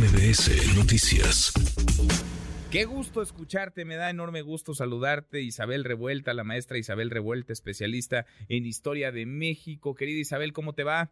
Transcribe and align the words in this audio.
MBS 0.00 0.74
Noticias. 0.76 1.52
Qué 2.70 2.86
gusto 2.86 3.20
escucharte, 3.20 3.84
me 3.84 3.96
da 3.96 4.08
enorme 4.08 4.40
gusto 4.40 4.72
saludarte, 4.74 5.42
Isabel 5.42 5.84
Revuelta, 5.84 6.32
la 6.32 6.42
maestra 6.42 6.78
Isabel 6.78 7.10
Revuelta, 7.10 7.52
especialista 7.52 8.24
en 8.48 8.64
historia 8.64 9.12
de 9.12 9.26
México. 9.26 9.94
Querida 9.94 10.18
Isabel, 10.18 10.54
¿cómo 10.54 10.72
te 10.72 10.84
va? 10.84 11.10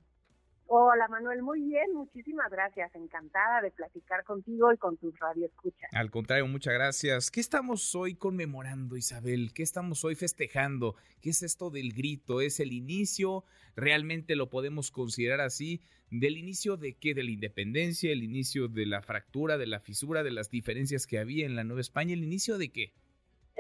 Hola 0.71 1.09
Manuel, 1.09 1.41
muy 1.41 1.63
bien, 1.63 1.95
muchísimas 1.95 2.51
gracias, 2.51 2.95
encantada 2.95 3.63
de 3.63 3.71
platicar 3.71 4.23
contigo 4.25 4.71
y 4.71 4.77
con 4.77 4.99
tus 4.99 5.19
radioescuchas. 5.19 5.89
Al 5.95 6.11
contrario, 6.11 6.47
muchas 6.47 6.75
gracias. 6.75 7.31
¿Qué 7.31 7.41
estamos 7.41 7.95
hoy 7.95 8.17
conmemorando, 8.17 8.99
Isabel? 8.99 9.55
¿Qué 9.55 9.63
estamos 9.63 10.05
hoy 10.05 10.15
festejando? 10.15 10.95
¿Qué 11.23 11.31
es 11.31 11.43
esto 11.43 11.71
del 11.71 11.95
grito? 11.95 12.43
¿Es 12.43 12.61
el 12.61 12.75
inicio? 12.75 13.45
¿Realmente 13.77 14.37
lo 14.37 14.51
podemos 14.51 14.91
considerar 14.91 15.41
así? 15.41 15.81
¿Del 16.11 16.37
inicio 16.37 16.77
de 16.77 16.93
qué? 16.99 17.15
¿De 17.15 17.25
la 17.25 17.31
independencia? 17.31 18.13
¿El 18.13 18.23
inicio 18.23 18.69
de 18.69 18.85
la 18.85 19.01
fractura, 19.01 19.57
de 19.57 19.67
la 19.67 19.81
fisura, 19.81 20.23
de 20.23 20.33
las 20.33 20.51
diferencias 20.51 21.07
que 21.07 21.19
había 21.19 21.47
en 21.47 21.57
la 21.57 21.65
Nueva 21.65 21.81
España? 21.81 22.13
¿El 22.13 22.25
inicio 22.25 22.59
de 22.59 22.69
qué? 22.71 22.93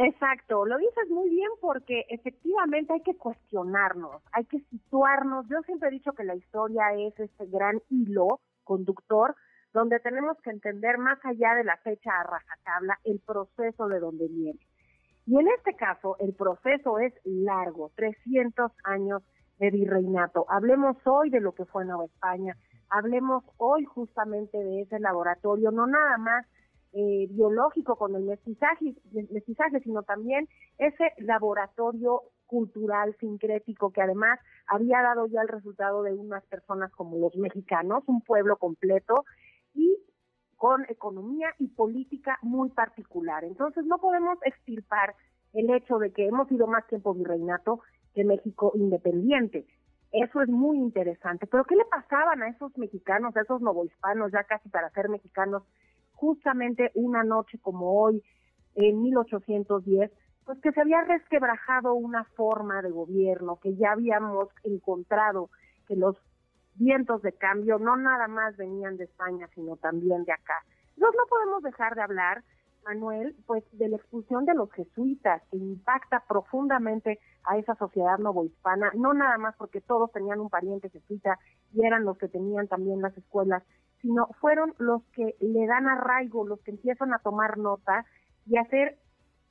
Exacto, 0.00 0.64
lo 0.64 0.78
dices 0.78 1.10
muy 1.10 1.28
bien 1.28 1.50
porque 1.60 2.06
efectivamente 2.08 2.92
hay 2.92 3.02
que 3.02 3.16
cuestionarnos, 3.16 4.22
hay 4.30 4.44
que 4.44 4.60
situarnos. 4.70 5.48
Yo 5.48 5.60
siempre 5.62 5.88
he 5.88 5.92
dicho 5.92 6.12
que 6.12 6.22
la 6.22 6.36
historia 6.36 6.84
es 6.96 7.18
este 7.18 7.46
gran 7.46 7.82
hilo 7.90 8.38
conductor 8.62 9.34
donde 9.72 9.98
tenemos 9.98 10.40
que 10.40 10.50
entender 10.50 10.98
más 10.98 11.18
allá 11.24 11.56
de 11.56 11.64
la 11.64 11.76
fecha 11.78 12.12
a 12.12 12.22
rajatabla 12.22 12.96
el 13.02 13.18
proceso 13.26 13.88
de 13.88 13.98
donde 13.98 14.28
viene. 14.28 14.60
Y 15.26 15.36
en 15.36 15.48
este 15.48 15.74
caso 15.74 16.14
el 16.20 16.32
proceso 16.32 17.00
es 17.00 17.12
largo, 17.24 17.90
300 17.96 18.70
años 18.84 19.24
de 19.58 19.70
virreinato. 19.72 20.46
Hablemos 20.48 20.96
hoy 21.06 21.28
de 21.30 21.40
lo 21.40 21.56
que 21.56 21.64
fue 21.64 21.84
Nueva 21.84 22.04
España, 22.04 22.56
hablemos 22.88 23.42
hoy 23.56 23.84
justamente 23.84 24.58
de 24.58 24.82
ese 24.82 25.00
laboratorio, 25.00 25.72
no 25.72 25.88
nada 25.88 26.18
más 26.18 26.46
eh, 27.00 27.28
biológico 27.30 27.94
con 27.94 28.16
el 28.16 28.24
mestizaje, 28.24 28.96
mestizaje, 29.30 29.78
sino 29.84 30.02
también 30.02 30.48
ese 30.78 31.12
laboratorio 31.18 32.22
cultural 32.46 33.14
sincrético 33.20 33.92
que 33.92 34.02
además 34.02 34.40
había 34.66 35.00
dado 35.02 35.28
ya 35.28 35.42
el 35.42 35.48
resultado 35.48 36.02
de 36.02 36.14
unas 36.14 36.44
personas 36.46 36.90
como 36.90 37.16
los 37.18 37.36
mexicanos, 37.36 38.02
un 38.08 38.20
pueblo 38.22 38.56
completo 38.56 39.24
y 39.74 39.96
con 40.56 40.86
economía 40.88 41.54
y 41.60 41.68
política 41.68 42.36
muy 42.42 42.70
particular. 42.70 43.44
Entonces 43.44 43.84
no 43.84 43.98
podemos 43.98 44.36
extirpar 44.44 45.14
el 45.52 45.70
hecho 45.70 45.98
de 45.98 46.12
que 46.12 46.26
hemos 46.26 46.48
sido 46.48 46.66
más 46.66 46.84
tiempo 46.88 47.14
virreinato 47.14 47.78
que 48.12 48.24
México 48.24 48.72
independiente. 48.74 49.68
Eso 50.10 50.42
es 50.42 50.48
muy 50.48 50.78
interesante. 50.78 51.46
Pero 51.46 51.62
¿qué 51.62 51.76
le 51.76 51.84
pasaban 51.84 52.42
a 52.42 52.48
esos 52.48 52.76
mexicanos, 52.76 53.36
a 53.36 53.42
esos 53.42 53.60
novohispanos, 53.60 54.32
ya 54.32 54.42
casi 54.42 54.68
para 54.68 54.90
ser 54.90 55.08
mexicanos, 55.08 55.62
justamente 56.18 56.90
una 56.94 57.22
noche 57.22 57.58
como 57.62 58.02
hoy, 58.02 58.22
en 58.74 59.02
1810, 59.02 60.10
pues 60.44 60.58
que 60.60 60.72
se 60.72 60.80
había 60.80 61.02
resquebrajado 61.02 61.94
una 61.94 62.24
forma 62.24 62.82
de 62.82 62.90
gobierno, 62.90 63.58
que 63.62 63.76
ya 63.76 63.92
habíamos 63.92 64.48
encontrado 64.64 65.50
que 65.86 65.94
los 65.94 66.16
vientos 66.74 67.22
de 67.22 67.32
cambio 67.32 67.78
no 67.78 67.96
nada 67.96 68.28
más 68.28 68.56
venían 68.56 68.96
de 68.96 69.04
España, 69.04 69.48
sino 69.54 69.76
también 69.76 70.24
de 70.24 70.32
acá. 70.32 70.64
Entonces 70.96 71.20
no 71.20 71.26
podemos 71.28 71.62
dejar 71.62 71.94
de 71.94 72.02
hablar, 72.02 72.42
Manuel, 72.84 73.36
pues 73.46 73.64
de 73.72 73.88
la 73.88 73.96
expulsión 73.96 74.44
de 74.44 74.54
los 74.54 74.72
jesuitas, 74.72 75.42
que 75.50 75.56
impacta 75.56 76.24
profundamente 76.28 77.20
a 77.44 77.58
esa 77.58 77.74
sociedad 77.76 78.18
novohispana, 78.18 78.90
no 78.94 79.14
nada 79.14 79.38
más 79.38 79.54
porque 79.56 79.80
todos 79.80 80.10
tenían 80.12 80.40
un 80.40 80.50
pariente 80.50 80.90
jesuita 80.90 81.38
y 81.72 81.84
eran 81.84 82.04
los 82.04 82.18
que 82.18 82.28
tenían 82.28 82.66
también 82.66 83.02
las 83.02 83.16
escuelas 83.16 83.62
sino 84.00 84.28
fueron 84.40 84.74
los 84.78 85.02
que 85.14 85.36
le 85.40 85.66
dan 85.66 85.86
arraigo, 85.86 86.46
los 86.46 86.60
que 86.60 86.70
empiezan 86.70 87.12
a 87.12 87.18
tomar 87.18 87.58
nota 87.58 88.06
y 88.46 88.56
hacer 88.56 88.98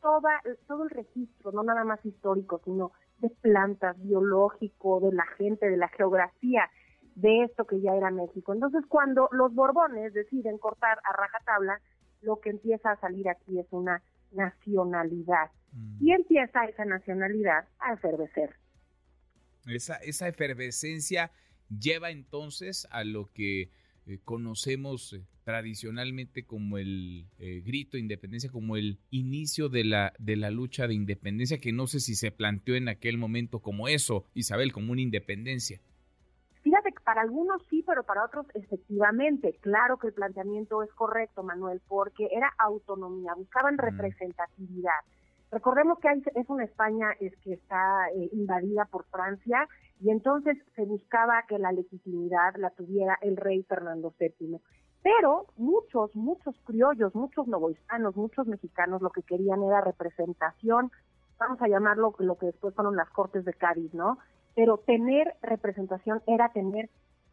toda, 0.01 0.41
todo 0.67 0.83
el 0.83 0.89
registro, 0.89 1.51
no 1.51 1.63
nada 1.63 1.83
más 1.83 2.03
histórico, 2.05 2.61
sino 2.63 2.91
de 3.19 3.29
plantas, 3.29 4.01
biológico, 4.01 4.99
de 5.01 5.11
la 5.11 5.25
gente, 5.37 5.69
de 5.69 5.77
la 5.77 5.89
geografía 5.89 6.69
de 7.15 7.43
esto 7.43 7.65
que 7.65 7.81
ya 7.81 7.95
era 7.95 8.11
México. 8.11 8.53
Entonces, 8.53 8.83
cuando 8.87 9.27
los 9.31 9.53
Borbones 9.53 10.13
deciden 10.13 10.59
cortar 10.59 10.99
a 11.03 11.13
rajatabla, 11.13 11.81
lo 12.21 12.39
que 12.39 12.51
empieza 12.51 12.91
a 12.91 12.99
salir 12.99 13.27
aquí 13.27 13.59
es 13.59 13.65
una 13.71 14.03
nacionalidad. 14.31 15.51
Mm. 15.71 15.97
Y 15.99 16.11
empieza 16.11 16.65
esa 16.65 16.85
nacionalidad 16.85 17.67
a 17.79 17.93
efervecer. 17.93 18.55
Esa, 19.65 19.95
esa 19.97 20.27
efervescencia 20.27 21.31
lleva 21.69 22.11
entonces 22.11 22.87
a 22.91 23.03
lo 23.03 23.25
que 23.33 23.71
eh, 24.07 24.19
conocemos 24.23 25.11
eh, 25.11 25.25
tradicionalmente 25.43 26.45
como 26.45 26.77
el 26.77 27.25
eh, 27.39 27.61
grito 27.65 27.97
de 27.97 28.01
independencia, 28.01 28.49
como 28.49 28.77
el 28.77 28.99
inicio 29.11 29.67
de 29.67 29.83
la, 29.83 30.13
de 30.17 30.37
la 30.37 30.49
lucha 30.49 30.87
de 30.87 30.93
independencia, 30.93 31.57
que 31.57 31.73
no 31.73 31.87
sé 31.87 31.99
si 31.99 32.15
se 32.15 32.31
planteó 32.31 32.75
en 32.75 32.87
aquel 32.87 33.17
momento 33.17 33.59
como 33.59 33.89
eso, 33.89 34.23
Isabel, 34.33 34.71
como 34.71 34.93
una 34.93 35.01
independencia. 35.01 35.81
Fíjate 36.63 36.91
que 36.93 37.03
para 37.03 37.21
algunos 37.21 37.61
sí, 37.69 37.83
pero 37.85 38.03
para 38.03 38.23
otros 38.23 38.45
efectivamente. 38.53 39.57
Claro 39.61 39.97
que 39.97 40.07
el 40.07 40.13
planteamiento 40.13 40.83
es 40.83 40.91
correcto, 40.93 41.43
Manuel, 41.43 41.81
porque 41.87 42.29
era 42.31 42.53
autonomía, 42.59 43.33
buscaban 43.35 43.75
mm. 43.75 43.77
Recordemos 45.51 45.99
que 45.99 46.09
es 46.35 46.49
una 46.49 46.65
España 46.65 47.07
es 47.19 47.35
que 47.37 47.53
está 47.53 48.07
invadida 48.33 48.85
por 48.85 49.05
Francia 49.05 49.67
y 50.01 50.09
entonces 50.09 50.57
se 50.75 50.83
buscaba 50.83 51.43
que 51.47 51.57
la 51.57 51.71
legitimidad 51.71 52.55
la 52.57 52.69
tuviera 52.71 53.17
el 53.21 53.37
rey 53.37 53.63
Fernando 53.63 54.13
VII. 54.19 54.59
Pero 55.03 55.45
muchos, 55.55 56.13
muchos 56.15 56.55
criollos, 56.65 57.15
muchos 57.15 57.47
novohispanos, 57.47 58.15
muchos 58.15 58.45
mexicanos 58.47 59.01
lo 59.01 59.09
que 59.09 59.23
querían 59.23 59.63
era 59.63 59.81
representación, 59.81 60.91
vamos 61.39 61.61
a 61.61 61.67
llamarlo 61.67 62.13
lo 62.19 62.37
que 62.37 62.47
después 62.47 62.75
fueron 62.75 62.95
las 62.95 63.09
Cortes 63.11 63.45
de 63.45 63.53
Cádiz, 63.53 63.93
¿no? 63.93 64.17
Pero 64.55 64.79
tener 64.79 65.35
representación 65.41 66.21
era 66.27 66.49
tener 66.49 66.85
eh, 66.85 66.89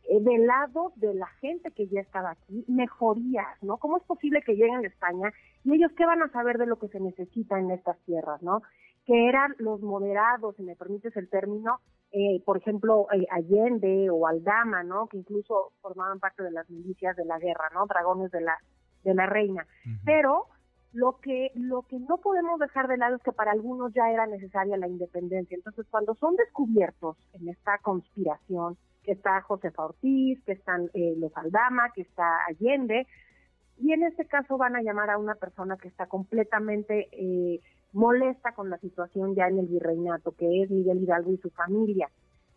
del 0.08 0.46
lado 0.46 0.92
de 0.96 1.14
la 1.14 1.26
gente 1.40 1.70
que 1.70 1.86
ya 1.88 2.00
estaba 2.00 2.32
aquí, 2.32 2.64
mejorías, 2.68 3.62
¿no? 3.62 3.78
¿Cómo 3.78 3.96
es 3.96 4.02
posible 4.04 4.42
que 4.42 4.54
lleguen 4.54 4.84
a 4.84 4.88
España 4.88 5.32
y 5.64 5.74
ellos 5.74 5.92
qué 5.96 6.06
van 6.06 6.22
a 6.22 6.30
saber 6.30 6.58
de 6.58 6.66
lo 6.66 6.78
que 6.78 6.88
se 6.88 7.00
necesita 7.00 7.58
en 7.58 7.70
estas 7.70 7.98
tierras, 8.00 8.42
¿no? 8.42 8.62
Que 9.06 9.28
eran 9.28 9.54
los 9.58 9.80
moderados, 9.80 10.56
si 10.56 10.62
me 10.62 10.76
permites 10.76 11.16
el 11.16 11.28
término, 11.28 11.80
eh, 12.12 12.42
por 12.44 12.58
ejemplo, 12.58 13.06
eh, 13.12 13.26
Allende 13.30 14.08
o 14.10 14.26
Aldama, 14.26 14.82
¿no? 14.84 15.08
Que 15.08 15.16
incluso 15.16 15.72
formaban 15.80 16.20
parte 16.20 16.42
de 16.42 16.52
las 16.52 16.68
milicias 16.70 17.16
de 17.16 17.24
la 17.24 17.38
guerra, 17.38 17.70
¿no? 17.74 17.86
Dragones 17.86 18.30
de 18.30 18.40
la, 18.40 18.56
de 19.02 19.14
la 19.14 19.26
reina. 19.26 19.66
Pero 20.04 20.46
lo 20.92 21.18
que, 21.20 21.50
lo 21.54 21.82
que 21.82 21.98
no 21.98 22.18
podemos 22.18 22.60
dejar 22.60 22.86
de 22.86 22.98
lado 22.98 23.16
es 23.16 23.22
que 23.22 23.32
para 23.32 23.50
algunos 23.50 23.92
ya 23.92 24.10
era 24.12 24.26
necesaria 24.26 24.76
la 24.76 24.86
independencia. 24.86 25.56
Entonces, 25.56 25.86
cuando 25.90 26.14
son 26.14 26.36
descubiertos 26.36 27.16
en 27.32 27.48
esta 27.48 27.78
conspiración, 27.78 28.76
que 29.04 29.12
está 29.12 29.40
Josefa 29.42 29.84
Ortiz, 29.84 30.42
que 30.44 30.52
están 30.52 30.90
eh, 30.94 31.14
los 31.18 31.36
Aldama, 31.36 31.92
que 31.94 32.02
está 32.02 32.38
Allende, 32.48 33.06
y 33.78 33.92
en 33.92 34.02
este 34.04 34.26
caso 34.26 34.56
van 34.56 34.76
a 34.76 34.82
llamar 34.82 35.10
a 35.10 35.18
una 35.18 35.34
persona 35.34 35.76
que 35.76 35.88
está 35.88 36.06
completamente 36.06 37.08
eh, 37.12 37.60
molesta 37.92 38.52
con 38.52 38.70
la 38.70 38.78
situación 38.78 39.34
ya 39.34 39.46
en 39.46 39.58
el 39.58 39.66
virreinato, 39.66 40.32
que 40.32 40.62
es 40.62 40.70
Miguel 40.70 41.02
Hidalgo 41.02 41.32
y 41.32 41.38
su 41.38 41.50
familia. 41.50 42.08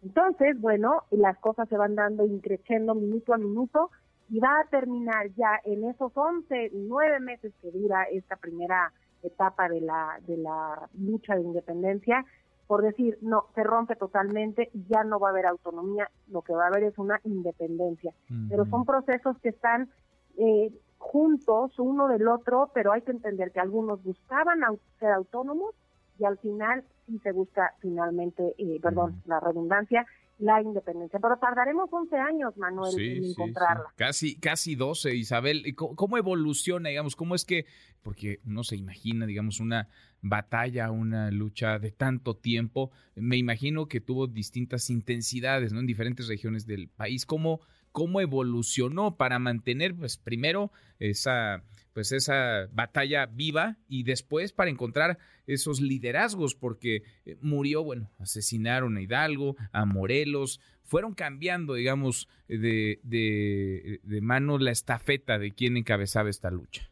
Entonces, 0.03 0.59
bueno, 0.59 1.03
las 1.11 1.37
cosas 1.39 1.67
se 1.69 1.77
van 1.77 1.95
dando 1.95 2.25
increciendo 2.25 2.95
minuto 2.95 3.33
a 3.33 3.37
minuto 3.37 3.89
y 4.29 4.39
va 4.39 4.59
a 4.59 4.69
terminar 4.69 5.27
ya 5.35 5.59
en 5.63 5.85
esos 5.85 6.11
11, 6.15 6.71
9 6.73 7.19
meses 7.19 7.53
que 7.61 7.71
dura 7.71 8.03
esta 8.11 8.35
primera 8.35 8.91
etapa 9.23 9.67
de 9.69 9.81
la, 9.81 10.19
de 10.27 10.37
la 10.37 10.87
lucha 10.97 11.35
de 11.35 11.41
independencia, 11.41 12.25
por 12.67 12.81
decir, 12.81 13.17
no, 13.21 13.45
se 13.55 13.63
rompe 13.63 13.95
totalmente 13.95 14.69
y 14.73 14.85
ya 14.87 15.03
no 15.03 15.19
va 15.19 15.29
a 15.29 15.31
haber 15.31 15.45
autonomía, 15.45 16.09
lo 16.27 16.41
que 16.41 16.53
va 16.53 16.65
a 16.65 16.67
haber 16.67 16.83
es 16.83 16.97
una 16.97 17.19
independencia. 17.23 18.13
Pero 18.49 18.65
son 18.65 18.85
procesos 18.85 19.37
que 19.39 19.49
están 19.49 19.89
eh, 20.37 20.71
juntos 20.97 21.79
uno 21.79 22.07
del 22.09 22.27
otro, 22.27 22.69
pero 22.73 22.91
hay 22.91 23.01
que 23.01 23.11
entender 23.11 23.51
que 23.51 23.61
algunos 23.61 24.03
buscaban 24.03 24.59
ser 24.99 25.11
autónomos 25.11 25.73
y 26.19 26.25
al 26.25 26.37
final 26.39 26.83
sí 27.05 27.19
se 27.19 27.31
busca 27.31 27.73
finalmente, 27.79 28.53
eh, 28.57 28.79
perdón, 28.81 29.21
la 29.25 29.39
redundancia, 29.39 30.05
la 30.39 30.61
independencia. 30.61 31.19
Pero 31.19 31.37
tardaremos 31.37 31.89
11 31.91 32.15
años, 32.17 32.57
Manuel, 32.57 32.99
en 32.99 33.23
encontrarla. 33.23 33.93
Casi, 33.95 34.39
casi 34.39 34.75
12, 34.75 35.15
Isabel. 35.15 35.75
¿Cómo, 35.75 36.17
evoluciona, 36.17 36.89
digamos? 36.89 37.15
¿Cómo 37.15 37.35
es 37.35 37.45
que, 37.45 37.65
porque 38.03 38.39
no 38.43 38.63
se 38.63 38.75
imagina, 38.75 39.25
digamos, 39.25 39.59
una 39.59 39.89
batalla, 40.21 40.91
una 40.91 41.31
lucha 41.31 41.79
de 41.79 41.91
tanto 41.91 42.35
tiempo? 42.35 42.91
Me 43.15 43.37
imagino 43.37 43.87
que 43.87 43.99
tuvo 43.99 44.27
distintas 44.27 44.89
intensidades, 44.89 45.73
¿no? 45.73 45.79
En 45.79 45.87
diferentes 45.87 46.27
regiones 46.27 46.67
del 46.67 46.87
país. 46.87 47.25
¿Cómo, 47.25 47.61
cómo 47.91 48.21
evolucionó 48.21 49.17
para 49.17 49.39
mantener, 49.39 49.95
pues, 49.95 50.17
primero, 50.17 50.71
esa 50.99 51.63
pues 51.97 52.11
esa 52.11 52.67
batalla 52.73 53.25
viva 53.25 53.77
y 53.87 54.03
después 54.03 54.53
para 54.53 54.69
encontrar 54.69 55.17
esos 55.47 55.81
liderazgos, 55.81 56.53
porque 56.53 57.01
eh, 57.25 57.37
murió, 57.41 57.83
bueno, 57.83 58.11
asesinaron 58.19 58.97
a 58.97 59.01
Hidalgo, 59.01 59.55
a 59.71 59.83
Morelos, 59.85 60.61
fueron 60.83 61.15
cambiando, 61.15 61.73
digamos, 61.73 62.29
de, 62.47 62.99
de, 63.01 63.99
de 64.03 64.21
mano 64.21 64.59
la 64.59 64.69
estafeta 64.69 65.39
de 65.39 65.53
quien 65.53 65.75
encabezaba 65.75 66.29
esta 66.29 66.51
lucha. 66.51 66.87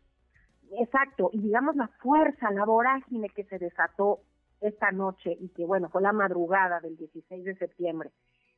Exacto, 0.79 1.29
y 1.33 1.39
digamos 1.39 1.75
la 1.75 1.89
fuerza, 2.01 2.49
la 2.49 2.65
vorágine 2.65 3.29
que 3.29 3.43
se 3.43 3.59
desató 3.59 4.21
esta 4.59 4.91
noche 4.91 5.37
y 5.39 5.49
que 5.49 5.65
bueno, 5.65 5.89
fue 5.89 6.01
la 6.01 6.13
madrugada 6.13 6.79
del 6.79 6.97
16 6.97 7.43
de 7.43 7.55
septiembre. 7.57 8.09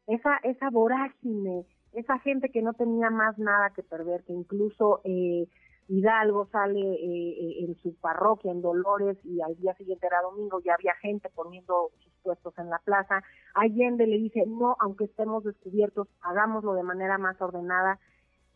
Esa, 0.08 0.38
esa 0.44 0.70
vorágine, 0.70 1.66
esa 1.92 2.18
gente 2.20 2.52
que 2.52 2.62
no 2.62 2.72
tenía 2.72 3.10
más 3.10 3.38
nada 3.38 3.72
que 3.76 3.84
perder, 3.84 4.24
que 4.24 4.32
incluso 4.32 5.02
eh, 5.04 5.50
Hidalgo 5.90 6.48
sale 6.52 6.80
eh, 6.80 7.30
eh, 7.40 7.66
en 7.66 7.76
su 7.76 7.96
parroquia, 7.96 8.52
en 8.52 8.62
Dolores, 8.62 9.18
y 9.24 9.42
al 9.42 9.56
día 9.56 9.74
siguiente 9.76 10.08
era 10.08 10.22
domingo, 10.22 10.60
ya 10.60 10.74
había 10.74 10.94
gente 10.96 11.30
poniendo 11.30 11.92
sus 12.00 12.14
puestos 12.24 12.58
en 12.58 12.70
la 12.70 12.80
plaza. 12.80 13.24
Allende 13.54 14.06
le 14.06 14.18
dice, 14.18 14.44
no, 14.46 14.76
aunque 14.80 15.06
estemos 15.06 15.44
descubiertos, 15.44 16.08
hagámoslo 16.22 16.74
de 16.74 16.84
manera 16.84 17.18
más 17.18 17.42
ordenada. 17.42 18.00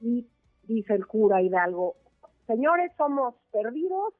Y 0.01 0.27
dice 0.63 0.93
el 0.93 1.07
cura 1.07 1.41
Hidalgo, 1.41 1.95
señores, 2.47 2.91
somos 2.97 3.35
perdidos, 3.51 4.13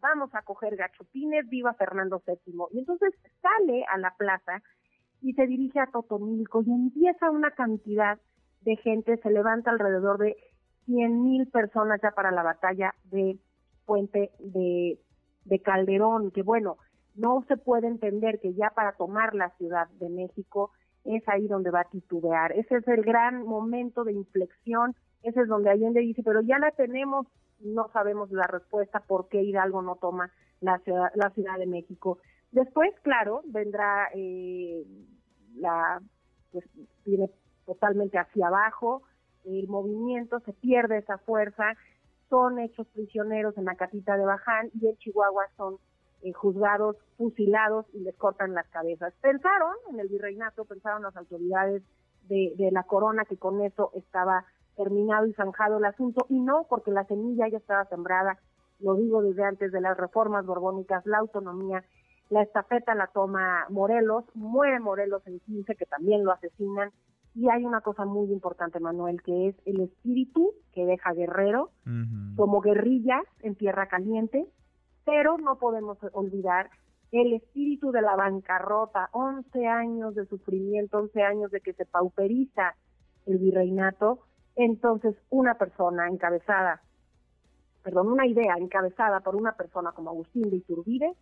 vamos 0.00 0.34
a 0.34 0.42
coger 0.42 0.76
gachupines, 0.76 1.48
viva 1.48 1.72
Fernando 1.74 2.22
VII. 2.26 2.66
Y 2.72 2.80
entonces 2.80 3.14
sale 3.40 3.84
a 3.88 3.98
la 3.98 4.14
plaza 4.16 4.62
y 5.22 5.32
se 5.32 5.46
dirige 5.46 5.80
a 5.80 5.86
Totonilco 5.86 6.62
y 6.62 6.70
empieza 6.70 7.30
una 7.30 7.50
cantidad 7.52 8.18
de 8.60 8.76
gente, 8.76 9.16
se 9.16 9.30
levanta 9.30 9.70
alrededor 9.70 10.18
de 10.18 10.36
cien 10.88 11.22
mil 11.22 11.46
personas 11.48 12.00
ya 12.02 12.12
para 12.12 12.30
la 12.30 12.42
batalla 12.42 12.94
de 13.04 13.38
Puente 13.84 14.30
de, 14.38 14.98
de 15.44 15.58
Calderón, 15.60 16.30
que 16.30 16.42
bueno, 16.42 16.78
no 17.14 17.44
se 17.46 17.58
puede 17.58 17.88
entender 17.88 18.40
que 18.40 18.54
ya 18.54 18.70
para 18.70 18.92
tomar 18.92 19.34
la 19.34 19.50
Ciudad 19.58 19.88
de 20.00 20.08
México 20.08 20.70
es 21.04 21.22
ahí 21.28 21.46
donde 21.46 21.70
va 21.70 21.80
a 21.80 21.90
titubear. 21.90 22.52
Ese 22.52 22.76
es 22.76 22.88
el 22.88 23.02
gran 23.02 23.44
momento 23.44 24.04
de 24.04 24.12
inflexión, 24.12 24.94
ese 25.22 25.42
es 25.42 25.48
donde 25.48 25.70
Allende 25.70 26.00
dice, 26.00 26.22
pero 26.22 26.40
ya 26.40 26.58
la 26.58 26.70
tenemos, 26.70 27.26
no 27.60 27.90
sabemos 27.92 28.30
la 28.30 28.46
respuesta 28.46 29.00
por 29.00 29.28
qué 29.28 29.42
Hidalgo 29.42 29.82
no 29.82 29.96
toma 29.96 30.30
la 30.60 30.78
ciudad, 30.78 31.10
la 31.14 31.30
ciudad 31.30 31.58
de 31.58 31.66
México. 31.66 32.18
Después, 32.52 32.94
claro, 33.02 33.42
vendrá 33.46 34.08
eh, 34.14 34.84
la, 35.56 36.00
pues 36.50 36.64
viene 37.04 37.30
totalmente 37.66 38.18
hacia 38.18 38.46
abajo, 38.46 39.02
el 39.44 39.68
movimiento, 39.68 40.40
se 40.40 40.52
pierde 40.52 40.98
esa 40.98 41.18
fuerza, 41.18 41.74
son 42.28 42.58
hechos 42.58 42.86
prisioneros 42.88 43.56
en 43.56 43.64
la 43.64 43.74
casita 43.74 44.16
de 44.16 44.24
Baján 44.24 44.70
y 44.80 44.88
en 44.88 44.96
Chihuahua 44.96 45.46
son 45.56 45.78
eh, 46.22 46.32
juzgados, 46.32 46.96
fusilados 47.16 47.86
y 47.94 48.00
les 48.00 48.16
cortan 48.16 48.52
las 48.54 48.66
cabezas. 48.68 49.14
Pensaron 49.20 49.74
en 49.90 50.00
el 50.00 50.08
virreinato, 50.08 50.64
pensaron 50.64 51.02
las 51.02 51.16
autoridades 51.16 51.82
de, 52.28 52.54
de 52.56 52.70
la 52.70 52.82
corona 52.82 53.24
que 53.24 53.36
con 53.36 53.62
eso 53.62 53.90
estaba 53.94 54.44
terminado 54.76 55.26
y 55.26 55.32
zanjado 55.34 55.78
el 55.78 55.84
asunto 55.84 56.26
y 56.28 56.40
no, 56.40 56.66
porque 56.68 56.90
la 56.90 57.04
semilla 57.04 57.48
ya 57.48 57.58
estaba 57.58 57.84
sembrada, 57.86 58.38
lo 58.80 58.94
digo 58.94 59.22
desde 59.22 59.44
antes 59.44 59.72
de 59.72 59.80
las 59.80 59.96
reformas 59.96 60.46
borbónicas, 60.46 61.04
la 61.06 61.18
autonomía, 61.18 61.84
la 62.30 62.42
estafeta 62.42 62.94
la 62.94 63.08
toma 63.08 63.66
Morelos, 63.70 64.24
muere 64.34 64.78
Morelos 64.80 65.26
en 65.26 65.40
15, 65.40 65.74
que 65.74 65.86
también 65.86 66.24
lo 66.24 66.32
asesinan, 66.32 66.90
y 67.38 67.48
hay 67.48 67.64
una 67.64 67.82
cosa 67.82 68.04
muy 68.04 68.32
importante, 68.32 68.80
Manuel, 68.80 69.22
que 69.22 69.46
es 69.46 69.54
el 69.64 69.80
espíritu 69.80 70.54
que 70.72 70.84
deja 70.84 71.12
Guerrero 71.12 71.70
como 72.34 72.60
guerrillas 72.60 73.22
en 73.42 73.54
tierra 73.54 73.86
caliente, 73.86 74.44
pero 75.04 75.38
no 75.38 75.56
podemos 75.56 75.98
olvidar 76.12 76.68
el 77.12 77.34
espíritu 77.34 77.92
de 77.92 78.02
la 78.02 78.16
bancarrota, 78.16 79.08
11 79.12 79.66
años 79.68 80.16
de 80.16 80.26
sufrimiento, 80.26 80.98
11 80.98 81.22
años 81.22 81.50
de 81.52 81.60
que 81.60 81.74
se 81.74 81.86
pauperiza 81.86 82.74
el 83.26 83.38
virreinato, 83.38 84.18
entonces 84.56 85.14
una 85.30 85.54
persona 85.54 86.08
encabezada, 86.08 86.82
perdón, 87.84 88.08
una 88.08 88.26
idea 88.26 88.56
encabezada 88.58 89.20
por 89.20 89.36
una 89.36 89.52
persona 89.52 89.92
como 89.92 90.10
Agustín 90.10 90.50
de 90.50 90.56
Iturbide, 90.56 91.12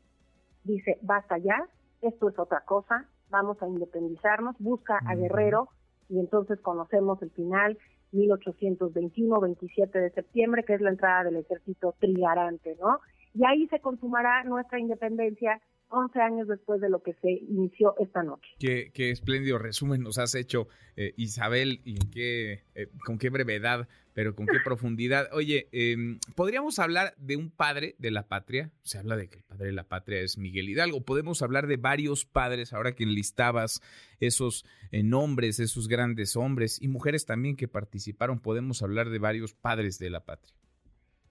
dice, 0.65 0.99
basta 1.03 1.37
ya, 1.37 1.69
esto 2.01 2.31
es 2.31 2.39
otra 2.39 2.63
cosa, 2.63 3.05
vamos 3.29 3.63
a 3.63 3.69
independizarnos, 3.69 4.57
busca 4.59 4.99
a 5.05 5.15
Guerrero, 5.15 5.69
y 6.09 6.19
entonces 6.19 6.61
conocemos 6.61 7.21
el 7.23 7.31
final 7.31 7.79
1821, 8.13 9.41
27 9.41 9.99
de 9.99 10.11
septiembre, 10.11 10.65
que 10.65 10.75
es 10.75 10.81
la 10.81 10.91
entrada 10.91 11.25
del 11.25 11.37
ejército 11.37 11.95
trigarante, 11.99 12.77
¿no? 12.81 13.01
Y 13.37 13.45
ahí 13.45 13.67
se 13.69 13.81
consumará 13.81 14.45
nuestra 14.45 14.79
independencia 14.79 15.61
11 15.89 16.21
años 16.21 16.49
después 16.49 16.81
de 16.81 16.89
lo 16.89 17.03
que 17.03 17.13
se 17.15 17.31
inició 17.31 17.95
esta 17.99 18.23
noche. 18.23 18.49
Qué, 18.59 19.11
espléndido 19.11 19.59
resumen 19.59 20.03
nos 20.03 20.19
has 20.19 20.35
hecho, 20.35 20.69
eh, 20.97 21.13
Isabel, 21.17 21.81
y 21.85 21.99
qué, 22.09 22.65
eh, 22.75 22.89
con 23.05 23.19
qué 23.19 23.31
brevedad, 23.31 23.89
pero 24.13 24.35
con 24.35 24.47
qué 24.47 24.59
profundidad. 24.65 25.29
Oye, 25.33 25.69
em, 25.73 26.19
¿podríamos 26.35 26.79
hablar 26.79 27.15
de 27.19 27.37
un 27.37 27.51
padre 27.51 27.95
de 27.99 28.11
la 28.11 28.27
patria? 28.27 28.73
Se 28.83 28.99
habla 28.99 29.17
de 29.17 29.29
que 29.29 29.37
el 29.37 29.43
padre 29.45 29.67
de 29.67 29.73
la 29.73 29.85
patria 29.85 30.21
es 30.21 30.39
Miguel 30.39 30.69
Hidalgo. 30.69 31.03
¿Podemos 31.03 31.43
hablar 31.43 31.67
de 31.67 31.77
varios 31.77 32.25
padres, 32.25 32.73
ahora 32.73 32.93
que 32.93 33.05
enlistabas 33.05 33.81
esos 34.19 34.65
eh, 34.91 35.03
nombres, 35.03 35.61
esos 35.61 35.87
grandes 35.87 36.37
hombres 36.37 36.81
y 36.83 36.89
mujeres 36.89 37.27
también 37.27 37.57
que 37.57 37.69
participaron? 37.69 38.41
¿Podemos 38.41 38.83
hablar 38.83 39.11
de 39.11 39.19
varios 39.19 39.55
padres 39.55 39.99
de 39.99 40.11
la 40.11 40.25
patria? 40.25 40.55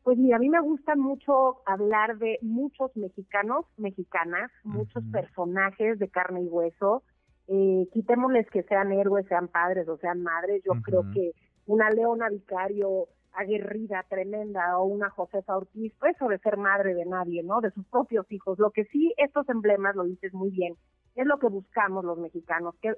Pues 0.05 0.19
mira, 0.19 0.35
a 0.35 0.39
mí 0.39 0.49
me 0.49 0.61
gusta 0.61 0.95
mucho 0.95 1.63
hablar 1.65 2.19
de 2.19 2.37
muchos 2.43 2.95
mexicanos, 2.95 3.65
mexicanas, 3.75 4.51
muchos 4.63 5.03
personajes 5.11 5.97
de 5.97 6.07
carne 6.09 6.43
y 6.43 6.47
hueso. 6.47 7.01
Eh, 7.47 7.87
quitémosles 7.91 8.47
que 8.51 8.61
sean 8.61 8.91
héroes, 8.91 9.25
sean 9.25 9.47
padres 9.47 9.87
o 9.87 9.97
sean 9.97 10.21
madres. 10.21 10.61
Yo 10.63 10.73
creo 10.83 11.05
que 11.11 11.31
una 11.65 11.89
Leona 11.89 12.29
Vicario 12.29 13.07
aguerrida, 13.33 14.05
tremenda, 14.07 14.77
o 14.77 14.83
una 14.83 15.09
Josefa 15.09 15.57
Ortiz, 15.57 15.91
pues 15.99 16.15
sobre 16.17 16.37
ser 16.37 16.57
madre 16.57 16.93
de 16.93 17.05
nadie, 17.05 17.41
¿no? 17.41 17.59
De 17.59 17.71
sus 17.71 17.87
propios 17.87 18.31
hijos. 18.31 18.59
Lo 18.59 18.69
que 18.69 18.85
sí, 18.85 19.11
estos 19.17 19.49
emblemas, 19.49 19.95
lo 19.95 20.03
dices 20.03 20.35
muy 20.35 20.51
bien, 20.51 20.75
es 21.15 21.25
lo 21.25 21.39
que 21.39 21.47
buscamos 21.47 22.05
los 22.05 22.19
mexicanos, 22.19 22.75
que, 22.79 22.93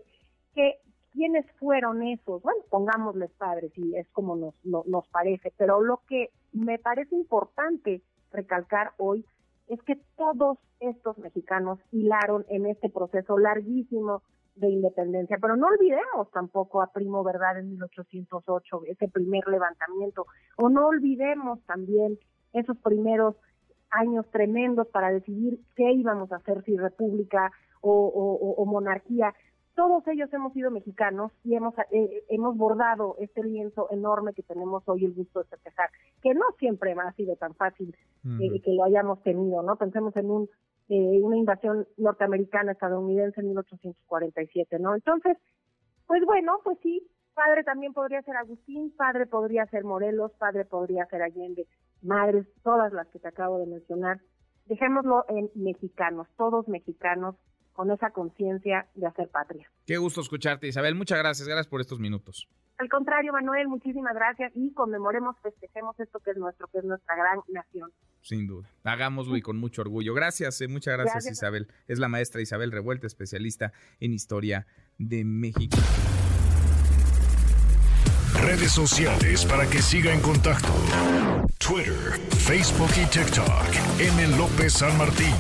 que 0.53 0.81
quiénes 1.17 1.47
fueron 1.59 2.03
esos, 2.03 2.43
bueno, 2.43 2.61
pongámosles 2.69 3.31
padres 3.31 3.71
y 3.75 3.95
es 3.95 4.07
como 4.09 4.35
nos, 4.35 4.53
nos 4.63 5.07
parece, 5.07 5.51
pero 5.57 5.81
lo 5.81 6.01
que 6.07 6.29
me 6.53 6.77
parece 6.77 7.15
importante 7.15 8.03
recalcar 8.31 8.91
hoy 8.97 9.25
es 9.67 9.81
que 9.81 9.95
todos 10.15 10.59
estos 10.79 11.17
mexicanos 11.17 11.79
hilaron 11.91 12.45
en 12.49 12.67
este 12.67 12.89
proceso 12.89 13.39
larguísimo 13.39 14.21
de 14.57 14.69
independencia, 14.69 15.39
pero 15.41 15.55
no 15.55 15.67
olvidemos 15.67 16.29
tampoco 16.31 16.83
a 16.83 16.93
Primo 16.93 17.23
Verdad 17.23 17.57
en 17.57 17.71
1808, 17.71 18.81
ese 18.85 19.07
primer 19.07 19.47
levantamiento, 19.47 20.27
o 20.55 20.69
no 20.69 20.85
olvidemos 20.85 21.59
también 21.65 22.19
esos 22.53 22.77
primeros 22.77 23.35
años 23.89 24.25
tremendos 24.31 24.87
para 24.89 25.11
decidir 25.11 25.59
qué 25.75 25.93
íbamos 25.93 26.31
a 26.31 26.35
hacer, 26.35 26.63
si 26.63 26.77
república 26.77 27.51
o 27.81 28.65
monarquía 28.65 29.33
todos 29.77 30.05
ellos 30.07 30.33
hemos 30.33 30.53
sido 30.53 30.71
mexicanos 30.71 31.31
y 31.43 31.53
hemos, 31.53 31.75
eh, 31.91 32.23
hemos 32.29 32.57
bordado 32.57 33.15
este 33.19 33.43
lienzo 33.43 33.87
enorme 33.91 34.33
que 34.33 34.41
tenemos 34.41 34.81
hoy 34.87 35.05
el 35.05 35.13
gusto 35.13 35.43
de 35.43 35.45
festejar, 35.45 35.91
que 36.23 36.33
no 36.33 36.45
siempre 36.57 36.93
ha 36.93 37.11
sido 37.13 37.35
tan 37.35 37.53
fácil 37.53 37.95
eh, 38.25 38.59
que 38.59 38.73
lo 38.73 38.85
hayamos 38.85 39.21
tenido, 39.21 39.61
¿no? 39.61 39.75
Pensemos 39.75 40.15
en 40.15 40.31
un, 40.31 40.49
eh, 40.89 41.19
una 41.21 41.37
invasión 41.37 41.87
norteamericana 41.95 42.71
estadounidense 42.71 43.39
en 43.39 43.49
1847, 43.49 44.79
¿no? 44.79 44.95
Entonces, 44.95 45.37
pues 46.07 46.25
bueno, 46.25 46.53
pues 46.63 46.79
sí, 46.81 47.07
padre 47.35 47.63
también 47.63 47.93
podría 47.93 48.23
ser 48.23 48.35
Agustín, 48.35 48.91
padre 48.97 49.27
podría 49.27 49.67
ser 49.67 49.83
Morelos, 49.83 50.31
padre 50.39 50.65
podría 50.65 51.05
ser 51.05 51.21
Allende, 51.21 51.67
madres, 52.01 52.47
todas 52.63 52.91
las 52.93 53.07
que 53.09 53.19
te 53.19 53.27
acabo 53.27 53.59
de 53.59 53.67
mencionar. 53.67 54.21
Dejémoslo 54.65 55.23
en 55.29 55.51
mexicanos, 55.53 56.27
todos 56.35 56.67
mexicanos, 56.67 57.35
con 57.77 57.91
esa 57.91 58.09
conciencia 58.09 58.87
de 58.95 59.05
hacer 59.05 59.29
patria. 59.29 59.69
Qué 59.85 59.97
gusto 59.97 60.19
escucharte, 60.19 60.67
Isabel. 60.67 60.95
Muchas 60.95 61.19
gracias, 61.19 61.47
gracias 61.47 61.67
por 61.67 61.79
estos 61.79 61.99
minutos. 61.99 62.49
Al 62.79 62.89
contrario, 62.89 63.31
Manuel, 63.33 63.67
muchísimas 63.67 64.15
gracias 64.15 64.51
y 64.55 64.73
conmemoremos, 64.73 65.35
festejemos 65.43 65.97
esto 65.99 66.19
que 66.19 66.31
es 66.31 66.37
nuestro, 66.37 66.67
que 66.69 66.79
es 66.79 66.83
nuestra 66.83 67.15
gran 67.15 67.39
nación. 67.49 67.91
Sin 68.21 68.47
duda, 68.47 68.67
hagámoslo 68.83 69.37
y 69.37 69.43
con 69.43 69.57
mucho 69.57 69.83
orgullo. 69.83 70.15
Gracias, 70.15 70.59
eh, 70.61 70.67
muchas 70.67 70.97
gracias, 70.97 71.31
Isabel. 71.31 71.67
Es 71.87 71.99
la 71.99 72.07
maestra 72.07 72.41
Isabel 72.41 72.71
Revuelta, 72.71 73.05
especialista 73.05 73.73
en 73.99 74.11
historia 74.11 74.65
de 74.97 75.23
México. 75.23 75.77
Redes 78.41 78.71
sociales 78.71 79.45
para 79.45 79.69
que 79.69 79.83
siga 79.83 80.11
en 80.11 80.21
contacto: 80.21 80.73
Twitter, 81.59 82.19
Facebook 82.39 82.91
y 82.99 83.05
TikTok. 83.05 83.99
M. 83.99 84.35
López 84.35 84.73
San 84.73 84.97
Martín. 84.97 85.35